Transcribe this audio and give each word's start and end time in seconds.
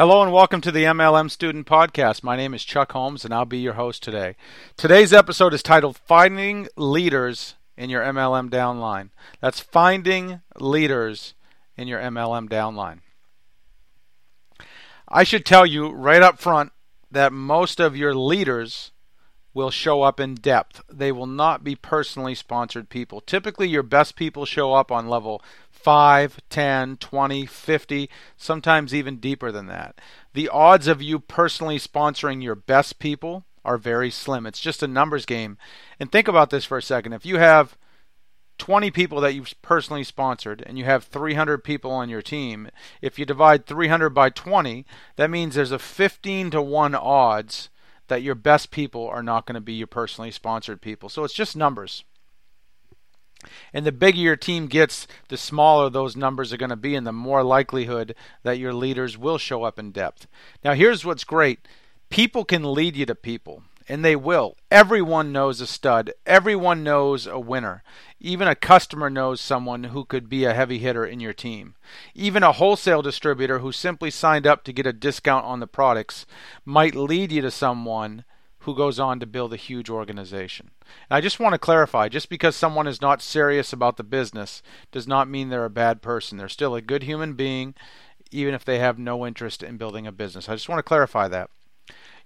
Hello 0.00 0.22
and 0.22 0.32
welcome 0.32 0.62
to 0.62 0.72
the 0.72 0.84
MLM 0.84 1.30
Student 1.30 1.66
Podcast. 1.66 2.22
My 2.22 2.34
name 2.34 2.54
is 2.54 2.64
Chuck 2.64 2.92
Holmes 2.92 3.22
and 3.22 3.34
I'll 3.34 3.44
be 3.44 3.58
your 3.58 3.74
host 3.74 4.02
today. 4.02 4.34
Today's 4.78 5.12
episode 5.12 5.52
is 5.52 5.62
titled 5.62 5.98
Finding 5.98 6.68
Leaders 6.74 7.56
in 7.76 7.90
Your 7.90 8.02
MLM 8.04 8.48
Downline. 8.48 9.10
That's 9.42 9.60
Finding 9.60 10.40
Leaders 10.58 11.34
in 11.76 11.86
Your 11.86 12.00
MLM 12.00 12.48
Downline. 12.48 13.00
I 15.06 15.22
should 15.22 15.44
tell 15.44 15.66
you 15.66 15.90
right 15.90 16.22
up 16.22 16.38
front 16.38 16.72
that 17.10 17.30
most 17.30 17.78
of 17.78 17.94
your 17.94 18.14
leaders 18.14 18.92
will 19.52 19.70
show 19.70 20.02
up 20.02 20.20
in 20.20 20.34
depth. 20.34 20.82
They 20.88 21.10
will 21.10 21.26
not 21.26 21.64
be 21.64 21.74
personally 21.74 22.34
sponsored 22.34 22.88
people. 22.88 23.20
Typically, 23.20 23.68
your 23.68 23.82
best 23.82 24.16
people 24.16 24.46
show 24.46 24.74
up 24.74 24.92
on 24.92 25.08
level 25.08 25.42
5, 25.70 26.40
10, 26.48 26.96
20, 26.98 27.46
50, 27.46 28.10
sometimes 28.36 28.94
even 28.94 29.16
deeper 29.16 29.50
than 29.50 29.66
that. 29.66 30.00
The 30.34 30.48
odds 30.48 30.86
of 30.86 31.02
you 31.02 31.18
personally 31.18 31.78
sponsoring 31.78 32.42
your 32.42 32.54
best 32.54 32.98
people 32.98 33.44
are 33.64 33.78
very 33.78 34.10
slim. 34.10 34.46
It's 34.46 34.60
just 34.60 34.82
a 34.82 34.88
numbers 34.88 35.26
game. 35.26 35.58
And 35.98 36.10
think 36.10 36.28
about 36.28 36.50
this 36.50 36.64
for 36.64 36.78
a 36.78 36.82
second. 36.82 37.12
If 37.12 37.26
you 37.26 37.38
have 37.38 37.76
20 38.58 38.90
people 38.90 39.20
that 39.20 39.34
you've 39.34 39.54
personally 39.62 40.04
sponsored 40.04 40.62
and 40.66 40.78
you 40.78 40.84
have 40.84 41.04
300 41.04 41.64
people 41.64 41.90
on 41.90 42.08
your 42.08 42.22
team, 42.22 42.68
if 43.02 43.18
you 43.18 43.24
divide 43.24 43.66
300 43.66 44.10
by 44.10 44.30
20, 44.30 44.86
that 45.16 45.30
means 45.30 45.54
there's 45.54 45.72
a 45.72 45.78
15 45.78 46.50
to 46.52 46.62
1 46.62 46.94
odds 46.94 47.70
that 48.10 48.22
your 48.22 48.34
best 48.34 48.70
people 48.70 49.08
are 49.08 49.22
not 49.22 49.46
going 49.46 49.54
to 49.54 49.60
be 49.60 49.72
your 49.72 49.86
personally 49.86 50.30
sponsored 50.30 50.82
people. 50.82 51.08
So 51.08 51.24
it's 51.24 51.32
just 51.32 51.56
numbers. 51.56 52.04
And 53.72 53.86
the 53.86 53.92
bigger 53.92 54.18
your 54.18 54.36
team 54.36 54.66
gets, 54.66 55.06
the 55.28 55.36
smaller 55.36 55.88
those 55.88 56.16
numbers 56.16 56.52
are 56.52 56.58
going 56.58 56.70
to 56.70 56.76
be, 56.76 56.94
and 56.94 57.06
the 57.06 57.12
more 57.12 57.42
likelihood 57.42 58.14
that 58.42 58.58
your 58.58 58.74
leaders 58.74 59.16
will 59.16 59.38
show 59.38 59.64
up 59.64 59.78
in 59.78 59.92
depth. 59.92 60.26
Now, 60.62 60.74
here's 60.74 61.04
what's 61.04 61.24
great 61.24 61.60
people 62.10 62.44
can 62.44 62.74
lead 62.74 62.96
you 62.96 63.06
to 63.06 63.14
people, 63.14 63.62
and 63.90 64.04
they 64.04 64.14
will. 64.14 64.56
Everyone 64.70 65.32
knows 65.32 65.60
a 65.60 65.66
stud, 65.66 66.12
everyone 66.24 66.84
knows 66.84 67.26
a 67.26 67.40
winner. 67.40 67.82
Even 68.20 68.46
a 68.46 68.54
customer 68.54 69.10
knows 69.10 69.40
someone 69.40 69.84
who 69.84 70.04
could 70.04 70.28
be 70.28 70.44
a 70.44 70.54
heavy 70.54 70.78
hitter 70.78 71.04
in 71.04 71.18
your 71.18 71.32
team. 71.32 71.74
Even 72.14 72.44
a 72.44 72.52
wholesale 72.52 73.02
distributor 73.02 73.58
who 73.58 73.72
simply 73.72 74.08
signed 74.08 74.46
up 74.46 74.62
to 74.62 74.72
get 74.72 74.86
a 74.86 74.92
discount 74.92 75.44
on 75.44 75.58
the 75.58 75.66
products 75.66 76.24
might 76.64 76.94
lead 76.94 77.32
you 77.32 77.42
to 77.42 77.50
someone 77.50 78.24
who 78.60 78.76
goes 78.76 79.00
on 79.00 79.18
to 79.18 79.26
build 79.26 79.52
a 79.52 79.56
huge 79.56 79.90
organization. 79.90 80.70
And 81.08 81.16
I 81.16 81.20
just 81.20 81.40
want 81.40 81.54
to 81.54 81.58
clarify 81.58 82.08
just 82.08 82.28
because 82.28 82.54
someone 82.54 82.86
is 82.86 83.00
not 83.00 83.20
serious 83.20 83.72
about 83.72 83.96
the 83.96 84.04
business 84.04 84.62
does 84.92 85.08
not 85.08 85.28
mean 85.28 85.48
they're 85.48 85.64
a 85.64 85.70
bad 85.70 86.00
person. 86.00 86.38
They're 86.38 86.48
still 86.48 86.76
a 86.76 86.82
good 86.82 87.02
human 87.02 87.32
being, 87.32 87.74
even 88.30 88.54
if 88.54 88.64
they 88.64 88.78
have 88.78 89.00
no 89.00 89.26
interest 89.26 89.64
in 89.64 89.78
building 89.78 90.06
a 90.06 90.12
business. 90.12 90.48
I 90.48 90.54
just 90.54 90.68
want 90.68 90.78
to 90.78 90.84
clarify 90.84 91.26
that. 91.26 91.50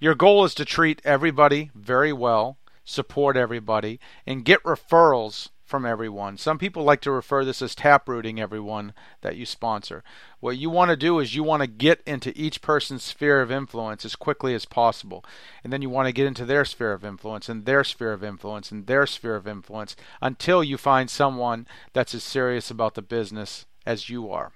Your 0.01 0.15
goal 0.15 0.45
is 0.45 0.55
to 0.55 0.65
treat 0.65 1.01
everybody 1.05 1.71
very 1.75 2.13
well, 2.13 2.59
support 2.85 3.37
everybody, 3.37 4.01
and 4.27 4.45
get 4.45 4.63
referrals 4.63 5.49
from 5.65 5.87
everyone. 5.87 6.37
Some 6.37 6.59
people 6.59 6.85
like 6.85 7.01
to 7.03 7.11
refer 7.11 7.45
this 7.45 7.63
as 7.63 7.75
taprooting 7.75 8.39
everyone 8.39 8.93
that 9.23 9.37
you 9.37 9.47
sponsor. 9.47 10.05
What 10.41 10.59
you 10.59 10.69
want 10.69 10.91
to 10.91 10.97
do 10.97 11.19
is 11.19 11.35
you 11.35 11.43
want 11.43 11.63
to 11.63 11.67
get 11.67 12.03
into 12.07 12.33
each 12.37 12.61
person's 12.61 13.03
sphere 13.03 13.41
of 13.41 13.51
influence 13.51 14.05
as 14.05 14.15
quickly 14.15 14.55
as 14.55 14.67
possible. 14.67 15.25
And 15.63 15.73
then 15.73 15.81
you 15.81 15.89
want 15.89 16.07
to 16.07 16.13
get 16.13 16.27
into 16.27 16.45
their 16.45 16.65
sphere 16.65 16.93
of 16.93 17.05
influence 17.05 17.49
and 17.49 17.65
their 17.65 17.83
sphere 17.83 18.13
of 18.13 18.23
influence 18.23 18.71
and 18.71 18.87
their 18.87 19.07
sphere 19.07 19.37
of 19.37 19.49
influence 19.49 19.97
until 20.21 20.63
you 20.63 20.77
find 20.77 21.09
someone 21.09 21.67
that's 21.93 22.15
as 22.15 22.23
serious 22.23 22.71
about 22.71 22.95
the 22.95 23.03
business 23.03 23.65
as 23.87 24.11
you 24.11 24.31
are. 24.31 24.53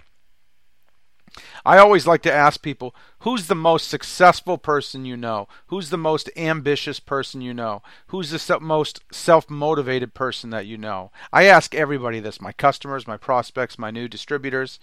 I 1.65 1.79
always 1.79 2.07
like 2.07 2.23
to 2.23 2.33
ask 2.33 2.63
people 2.63 2.95
who's 3.21 3.47
the 3.47 3.55
most 3.55 3.89
successful 3.89 4.57
person 4.57 5.05
you 5.05 5.17
know? 5.17 5.49
Who's 5.67 5.91
the 5.91 5.99
most 5.99 6.31
ambitious 6.37 7.01
person 7.01 7.41
you 7.41 7.53
know? 7.53 7.83
Who's 8.09 8.31
the 8.31 8.61
most 8.61 9.03
self 9.13 9.51
motivated 9.51 10.15
person 10.15 10.51
that 10.51 10.67
you 10.67 10.79
know? 10.79 11.11
I 11.33 11.45
ask 11.45 11.75
everybody 11.75 12.21
this 12.21 12.41
my 12.41 12.53
customers, 12.53 13.07
my 13.07 13.17
prospects, 13.17 13.79
my 13.79 13.91
new 13.91 14.09
distributors, 14.09 14.81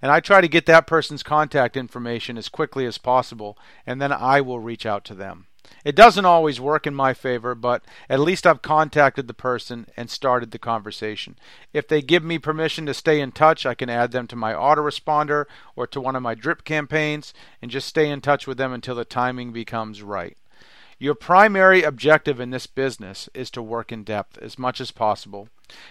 and 0.00 0.12
I 0.12 0.20
try 0.20 0.40
to 0.40 0.48
get 0.48 0.66
that 0.66 0.86
person's 0.86 1.22
contact 1.22 1.76
information 1.76 2.38
as 2.38 2.48
quickly 2.48 2.86
as 2.86 2.98
possible, 2.98 3.58
and 3.84 4.00
then 4.00 4.12
I 4.12 4.40
will 4.40 4.60
reach 4.60 4.86
out 4.86 5.04
to 5.06 5.14
them. 5.14 5.47
It 5.84 5.94
doesn't 5.94 6.24
always 6.24 6.60
work 6.60 6.86
in 6.86 6.94
my 6.94 7.14
favor, 7.14 7.54
but 7.54 7.84
at 8.08 8.20
least 8.20 8.46
I've 8.46 8.62
contacted 8.62 9.26
the 9.26 9.34
person 9.34 9.86
and 9.96 10.10
started 10.10 10.50
the 10.50 10.58
conversation. 10.58 11.36
If 11.72 11.88
they 11.88 12.02
give 12.02 12.22
me 12.22 12.38
permission 12.38 12.86
to 12.86 12.94
stay 12.94 13.20
in 13.20 13.32
touch, 13.32 13.64
I 13.64 13.74
can 13.74 13.88
add 13.88 14.12
them 14.12 14.26
to 14.28 14.36
my 14.36 14.52
autoresponder 14.52 15.46
or 15.76 15.86
to 15.86 16.00
one 16.00 16.16
of 16.16 16.22
my 16.22 16.34
drip 16.34 16.64
campaigns 16.64 17.32
and 17.62 17.70
just 17.70 17.88
stay 17.88 18.10
in 18.10 18.20
touch 18.20 18.46
with 18.46 18.58
them 18.58 18.72
until 18.72 18.94
the 18.94 19.04
timing 19.04 19.52
becomes 19.52 20.02
right. 20.02 20.36
Your 20.98 21.14
primary 21.14 21.84
objective 21.84 22.40
in 22.40 22.50
this 22.50 22.66
business 22.66 23.28
is 23.32 23.50
to 23.52 23.62
work 23.62 23.92
in 23.92 24.02
depth 24.02 24.36
as 24.38 24.58
much 24.58 24.80
as 24.80 24.90
possible. 24.90 25.48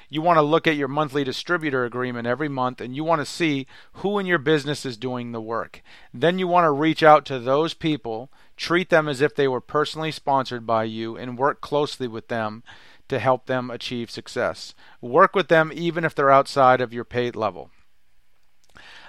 You 0.09 0.21
want 0.21 0.37
to 0.37 0.41
look 0.41 0.67
at 0.67 0.75
your 0.75 0.87
monthly 0.87 1.23
distributor 1.23 1.85
agreement 1.85 2.27
every 2.27 2.49
month 2.49 2.81
and 2.81 2.95
you 2.95 3.03
want 3.03 3.21
to 3.21 3.25
see 3.25 3.67
who 3.93 4.19
in 4.19 4.25
your 4.25 4.37
business 4.37 4.85
is 4.85 4.97
doing 4.97 5.31
the 5.31 5.41
work. 5.41 5.81
Then 6.13 6.39
you 6.39 6.47
want 6.47 6.65
to 6.65 6.71
reach 6.71 7.03
out 7.03 7.25
to 7.25 7.39
those 7.39 7.73
people, 7.73 8.29
treat 8.55 8.89
them 8.89 9.07
as 9.07 9.21
if 9.21 9.35
they 9.35 9.47
were 9.47 9.61
personally 9.61 10.11
sponsored 10.11 10.65
by 10.65 10.85
you, 10.85 11.17
and 11.17 11.37
work 11.37 11.61
closely 11.61 12.07
with 12.07 12.27
them 12.27 12.63
to 13.07 13.19
help 13.19 13.45
them 13.45 13.69
achieve 13.69 14.11
success. 14.11 14.73
Work 15.01 15.35
with 15.35 15.47
them 15.47 15.71
even 15.73 16.03
if 16.03 16.13
they're 16.13 16.31
outside 16.31 16.81
of 16.81 16.93
your 16.93 17.05
paid 17.05 17.35
level. 17.35 17.69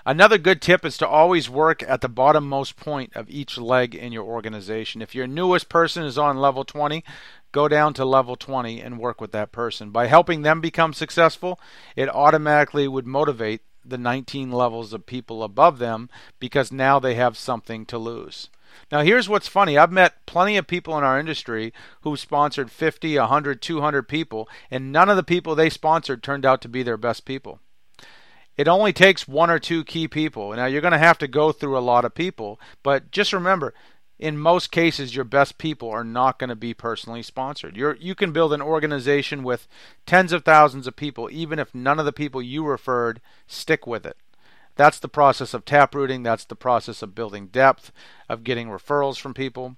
Another 0.09 0.39
good 0.39 0.63
tip 0.63 0.87
is 0.87 0.97
to 0.97 1.07
always 1.07 1.51
work 1.51 1.83
at 1.83 2.01
the 2.01 2.09
bottommost 2.09 2.77
point 2.77 3.15
of 3.15 3.29
each 3.29 3.59
leg 3.59 3.95
in 3.95 4.11
your 4.11 4.25
organization. 4.25 5.03
If 5.03 5.15
your 5.15 5.27
newest 5.27 5.69
person 5.69 6.03
is 6.03 6.17
on 6.17 6.39
level 6.39 6.65
20, 6.65 7.05
go 7.53 7.69
down 7.69 7.93
to 7.93 8.07
level 8.07 8.35
20 8.35 8.81
and 8.81 8.99
work 8.99 9.21
with 9.21 9.33
that 9.33 9.53
person. 9.53 9.91
By 9.91 10.07
helping 10.07 10.41
them 10.41 10.63
become 10.63 10.95
successful, 10.95 11.61
it 11.95 12.09
automatically 12.09 12.89
would 12.89 13.07
motivate 13.07 13.61
the 13.85 13.99
19 13.99 14.51
levels 14.51 14.95
of 14.95 15.05
people 15.05 15.43
above 15.43 15.79
them 15.79 16.09
because 16.41 16.73
now 16.73 16.99
they 16.99 17.15
have 17.17 17.37
something 17.37 17.85
to 17.85 17.99
lose. 17.99 18.49
Now, 18.91 19.03
here's 19.03 19.29
what's 19.29 19.47
funny. 19.47 19.77
I've 19.77 19.93
met 19.93 20.25
plenty 20.25 20.57
of 20.57 20.67
people 20.67 20.97
in 20.97 21.05
our 21.05 21.21
industry 21.21 21.75
who 22.01 22.17
sponsored 22.17 22.71
50, 22.71 23.19
100, 23.19 23.61
200 23.61 24.09
people, 24.09 24.49
and 24.71 24.91
none 24.91 25.11
of 25.11 25.17
the 25.17 25.23
people 25.23 25.55
they 25.55 25.69
sponsored 25.69 26.23
turned 26.23 26.47
out 26.47 26.63
to 26.63 26.69
be 26.71 26.83
their 26.83 26.97
best 26.97 27.27
people 27.27 27.61
it 28.59 28.67
only 28.69 28.93
takes 28.93 29.29
one 29.29 29.51
or 29.51 29.61
two 29.61 29.85
key 29.85 30.09
people. 30.09 30.53
Now 30.53 30.67
you're 30.67 30.83
going 30.83 30.93
to 30.93 30.99
have 30.99 31.19
to 31.19 31.29
go 31.29 31.53
through 31.53 31.79
a 31.79 31.81
lot 31.81 32.05
of 32.05 32.15
people, 32.15 32.61
but 32.83 33.13
just 33.13 33.33
remember, 33.33 33.73
in 34.19 34.37
most 34.37 34.73
cases, 34.73 35.15
your 35.15 35.25
best 35.25 35.59
people 35.59 35.89
are 35.89 36.03
not 36.03 36.41
going 36.41 36.51
to 36.51 36.57
be 36.57 36.75
personally 36.75 37.23
sponsored. 37.23 37.77
you 37.77 37.95
you 38.01 38.17
can 38.17 38.33
build 38.33 38.53
an 38.53 38.61
organization 38.61 39.45
with 39.45 39.69
tens 40.07 40.33
of 40.33 40.45
thousands 40.45 40.89
of 40.89 40.97
people, 40.97 41.29
even 41.31 41.61
if 41.61 41.73
none 41.73 42.01
of 42.01 42.05
the 42.05 42.13
people 42.13 42.43
you 42.43 42.67
referred 42.67 43.21
stick 43.47 43.87
with 43.87 44.05
it. 44.05 44.17
That's 44.75 44.99
the 44.99 45.09
process 45.09 45.55
of 45.55 45.65
taprooting. 45.65 46.25
That's 46.25 46.45
the 46.45 46.57
process 46.57 47.01
of 47.01 47.15
building 47.15 47.47
depth, 47.47 47.93
of 48.29 48.45
getting 48.45 48.69
referrals 48.69 49.21
from 49.21 49.35
people. 49.35 49.77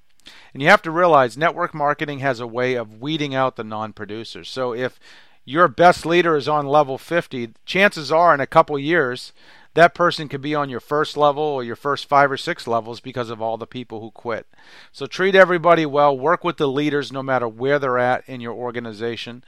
And 0.52 0.62
you 0.62 0.68
have 0.68 0.82
to 0.82 0.90
realize 0.90 1.36
network 1.36 1.74
marketing 1.74 2.20
has 2.20 2.40
a 2.40 2.46
way 2.46 2.74
of 2.74 3.00
weeding 3.00 3.34
out 3.34 3.56
the 3.56 3.64
non 3.64 3.92
producers. 3.92 4.48
So 4.48 4.74
if 4.74 4.98
your 5.44 5.68
best 5.68 6.04
leader 6.06 6.36
is 6.36 6.48
on 6.48 6.66
level 6.66 6.98
50, 6.98 7.52
chances 7.64 8.12
are 8.12 8.34
in 8.34 8.40
a 8.40 8.46
couple 8.46 8.78
years 8.78 9.32
that 9.74 9.94
person 9.94 10.28
could 10.28 10.40
be 10.40 10.54
on 10.54 10.68
your 10.68 10.80
first 10.80 11.16
level 11.16 11.42
or 11.42 11.62
your 11.62 11.76
first 11.76 12.08
five 12.08 12.30
or 12.30 12.36
six 12.36 12.66
levels 12.66 13.00
because 13.00 13.30
of 13.30 13.40
all 13.40 13.56
the 13.56 13.66
people 13.66 14.00
who 14.00 14.10
quit. 14.10 14.46
So 14.90 15.06
treat 15.06 15.34
everybody 15.34 15.86
well, 15.86 16.16
work 16.16 16.42
with 16.42 16.56
the 16.56 16.66
leaders 16.66 17.12
no 17.12 17.22
matter 17.22 17.46
where 17.46 17.78
they're 17.78 17.98
at 17.98 18.28
in 18.28 18.40
your 18.40 18.54
organization. 18.54 19.44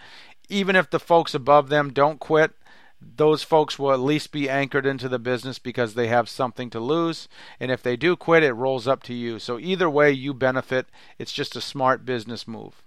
Even 0.49 0.77
if 0.77 0.91
the 0.91 1.01
folks 1.01 1.35
above 1.35 1.69
them 1.69 1.93
don't 1.93 2.21
quit, 2.21 2.53
those 3.01 3.43
folks 3.43 3.81
will 3.81 3.93
at 3.93 3.99
least 3.99 4.31
be 4.31 4.49
anchored 4.49 4.87
into 4.87 5.09
the 5.09 5.19
business 5.19 5.59
because 5.59 5.95
they 5.95 6.07
have 6.07 6.29
something 6.29 6.71
to 6.71 6.79
lose. 6.79 7.29
And 7.59 7.73
if 7.73 7.83
they 7.83 7.97
do 7.97 8.15
quit, 8.15 8.45
it 8.45 8.53
rolls 8.53 8.87
up 8.87 9.03
to 9.05 9.15
you. 9.15 9.41
So 9.41 9.59
either 9.59 9.91
way, 9.91 10.13
you 10.13 10.33
benefit. 10.33 10.87
It's 11.19 11.33
just 11.33 11.57
a 11.57 11.61
smart 11.61 12.05
business 12.05 12.47
move. 12.47 12.85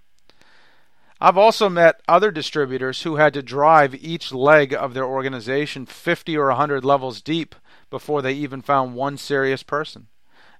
I've 1.20 1.38
also 1.38 1.70
met 1.70 2.02
other 2.06 2.30
distributors 2.30 3.02
who 3.02 3.16
had 3.16 3.32
to 3.34 3.42
drive 3.42 3.94
each 3.94 4.32
leg 4.32 4.74
of 4.74 4.92
their 4.92 5.06
organization 5.06 5.86
50 5.86 6.36
or 6.36 6.48
100 6.48 6.84
levels 6.84 7.22
deep 7.22 7.54
before 7.88 8.20
they 8.20 8.32
even 8.32 8.60
found 8.60 8.94
one 8.94 9.16
serious 9.16 9.62
person. 9.62 10.08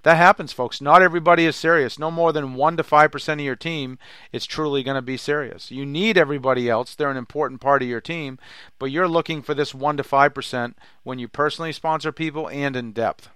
That 0.03 0.17
happens, 0.17 0.53
folks. 0.53 0.81
Not 0.81 1.03
everybody 1.03 1.47
is 1.47 1.57
serious. 1.57 1.99
No 1.99 2.11
more 2.11 2.33
than 2.33 2.55
1 2.55 2.77
to 2.77 2.85
5% 2.85 3.33
of 3.33 3.41
your 3.41 3.57
team 3.57 3.99
is 4.33 4.47
truly 4.47 4.83
going 4.83 4.95
to 4.95 5.03
be 5.03 5.17
serious. 5.17 5.71
You 5.71 5.85
need 5.85 6.17
everybody 6.17 6.71
else. 6.71 6.95
They're 6.95 7.11
an 7.11 7.17
important 7.17 7.61
part 7.61 7.83
of 7.83 7.89
your 7.89 8.01
team, 8.01 8.39
but 8.79 8.93
you're 8.93 9.09
looking 9.09 9.43
for 9.43 9.53
this 9.53 9.75
1 9.75 9.97
to 9.97 10.05
5% 10.05 10.75
when 11.03 11.19
you 11.19 11.29
personally 11.29 11.73
sponsor 11.73 12.13
people 12.13 12.49
and 12.49 12.77
in 12.77 12.93
depth. 12.93 13.29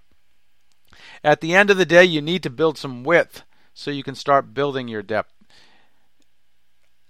At 1.23 1.41
the 1.41 1.53
end 1.53 1.69
of 1.69 1.77
the 1.77 1.85
day, 1.85 2.05
you 2.05 2.21
need 2.21 2.41
to 2.43 2.49
build 2.49 2.77
some 2.77 3.03
width 3.03 3.43
so 3.73 3.91
you 3.91 4.03
can 4.03 4.15
start 4.15 4.53
building 4.53 4.87
your 4.87 5.03
depth 5.03 5.33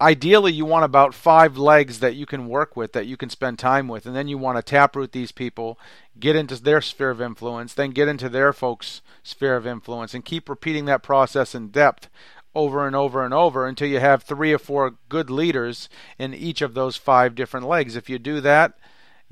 ideally 0.01 0.51
you 0.51 0.65
want 0.65 0.83
about 0.83 1.13
five 1.13 1.57
legs 1.57 1.99
that 1.99 2.15
you 2.15 2.25
can 2.25 2.47
work 2.47 2.75
with 2.75 2.91
that 2.91 3.05
you 3.07 3.15
can 3.15 3.29
spend 3.29 3.57
time 3.57 3.87
with 3.87 4.05
and 4.05 4.15
then 4.15 4.27
you 4.27 4.37
want 4.37 4.57
to 4.57 4.63
taproot 4.63 5.11
these 5.11 5.31
people 5.31 5.79
get 6.19 6.35
into 6.35 6.61
their 6.61 6.81
sphere 6.81 7.11
of 7.11 7.21
influence 7.21 7.73
then 7.73 7.91
get 7.91 8.07
into 8.07 8.27
their 8.27 8.51
folks 8.51 9.01
sphere 9.23 9.55
of 9.55 9.67
influence 9.67 10.13
and 10.13 10.25
keep 10.25 10.49
repeating 10.49 10.85
that 10.85 11.03
process 11.03 11.55
in 11.55 11.69
depth 11.69 12.09
over 12.53 12.85
and 12.85 12.95
over 12.95 13.23
and 13.23 13.33
over 13.33 13.65
until 13.65 13.87
you 13.87 13.99
have 13.99 14.23
three 14.23 14.51
or 14.51 14.57
four 14.57 14.95
good 15.09 15.29
leaders 15.29 15.89
in 16.19 16.33
each 16.33 16.61
of 16.61 16.73
those 16.73 16.97
five 16.97 17.33
different 17.33 17.65
legs. 17.65 17.95
If 17.95 18.09
you 18.09 18.19
do 18.19 18.41
that 18.41 18.73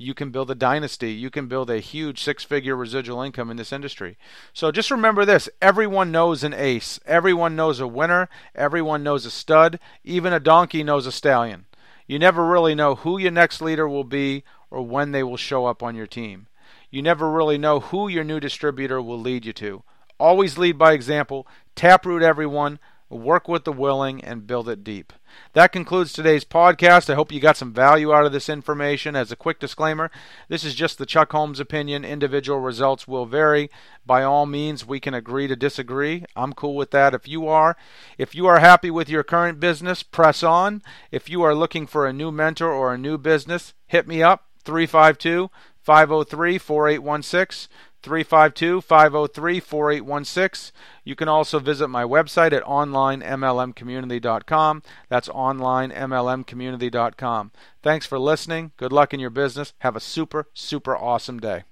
you 0.00 0.14
can 0.14 0.30
build 0.30 0.50
a 0.50 0.54
dynasty. 0.54 1.12
You 1.12 1.28
can 1.28 1.46
build 1.46 1.68
a 1.68 1.78
huge 1.78 2.22
six 2.22 2.42
figure 2.42 2.74
residual 2.74 3.20
income 3.20 3.50
in 3.50 3.58
this 3.58 3.72
industry. 3.72 4.16
So 4.54 4.72
just 4.72 4.90
remember 4.90 5.26
this 5.26 5.48
everyone 5.60 6.10
knows 6.10 6.42
an 6.42 6.54
ace, 6.54 6.98
everyone 7.04 7.54
knows 7.54 7.80
a 7.80 7.86
winner, 7.86 8.30
everyone 8.54 9.02
knows 9.02 9.26
a 9.26 9.30
stud, 9.30 9.78
even 10.02 10.32
a 10.32 10.40
donkey 10.40 10.82
knows 10.82 11.06
a 11.06 11.12
stallion. 11.12 11.66
You 12.06 12.18
never 12.18 12.46
really 12.46 12.74
know 12.74 12.94
who 12.94 13.18
your 13.18 13.30
next 13.30 13.60
leader 13.60 13.86
will 13.86 14.04
be 14.04 14.42
or 14.70 14.82
when 14.82 15.12
they 15.12 15.22
will 15.22 15.36
show 15.36 15.66
up 15.66 15.82
on 15.82 15.94
your 15.94 16.06
team. 16.06 16.46
You 16.90 17.02
never 17.02 17.30
really 17.30 17.58
know 17.58 17.80
who 17.80 18.08
your 18.08 18.24
new 18.24 18.40
distributor 18.40 19.02
will 19.02 19.20
lead 19.20 19.44
you 19.44 19.52
to. 19.52 19.82
Always 20.18 20.56
lead 20.56 20.78
by 20.78 20.94
example, 20.94 21.46
taproot 21.74 22.22
everyone, 22.22 22.78
work 23.10 23.48
with 23.48 23.64
the 23.64 23.72
willing, 23.72 24.22
and 24.22 24.46
build 24.46 24.68
it 24.68 24.84
deep. 24.84 25.12
That 25.52 25.72
concludes 25.72 26.12
today's 26.12 26.44
podcast. 26.44 27.10
I 27.10 27.14
hope 27.14 27.32
you 27.32 27.40
got 27.40 27.56
some 27.56 27.72
value 27.72 28.12
out 28.12 28.24
of 28.24 28.32
this 28.32 28.48
information. 28.48 29.16
As 29.16 29.32
a 29.32 29.36
quick 29.36 29.58
disclaimer, 29.58 30.10
this 30.48 30.64
is 30.64 30.74
just 30.74 30.98
the 30.98 31.06
Chuck 31.06 31.32
Holmes 31.32 31.60
opinion. 31.60 32.04
Individual 32.04 32.60
results 32.60 33.06
will 33.08 33.26
vary. 33.26 33.70
By 34.06 34.22
all 34.22 34.46
means, 34.46 34.86
we 34.86 35.00
can 35.00 35.14
agree 35.14 35.46
to 35.46 35.56
disagree. 35.56 36.24
I'm 36.36 36.52
cool 36.52 36.76
with 36.76 36.90
that 36.92 37.14
if 37.14 37.28
you 37.28 37.48
are. 37.48 37.76
If 38.16 38.34
you 38.34 38.46
are 38.46 38.60
happy 38.60 38.90
with 38.90 39.08
your 39.08 39.22
current 39.22 39.60
business, 39.60 40.02
press 40.02 40.42
on. 40.42 40.82
If 41.10 41.28
you 41.28 41.42
are 41.42 41.54
looking 41.54 41.86
for 41.86 42.06
a 42.06 42.12
new 42.12 42.30
mentor 42.30 42.72
or 42.72 42.94
a 42.94 42.98
new 42.98 43.18
business, 43.18 43.74
hit 43.86 44.06
me 44.06 44.22
up 44.22 44.46
352 44.64 45.50
503 45.82 46.58
4816. 46.58 47.68
352 48.02 48.80
503 48.80 49.60
4816. 49.60 50.72
You 51.04 51.14
can 51.14 51.28
also 51.28 51.58
visit 51.58 51.88
my 51.88 52.04
website 52.04 52.52
at 52.52 52.64
onlinemlmcommunity.com. 52.64 54.82
That's 55.08 55.28
onlinemlmcommunity.com. 55.28 57.50
Thanks 57.82 58.06
for 58.06 58.18
listening. 58.18 58.72
Good 58.76 58.92
luck 58.92 59.14
in 59.14 59.20
your 59.20 59.30
business. 59.30 59.72
Have 59.78 59.96
a 59.96 60.00
super, 60.00 60.48
super 60.54 60.94
awesome 60.96 61.40
day. 61.40 61.64